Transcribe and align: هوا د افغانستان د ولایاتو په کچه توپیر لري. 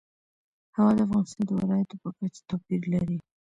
هوا 0.75 0.91
د 0.97 0.99
افغانستان 1.05 1.43
د 1.47 1.51
ولایاتو 1.59 1.95
په 2.03 2.09
کچه 2.17 2.41
توپیر 2.49 2.81
لري. 2.93 3.17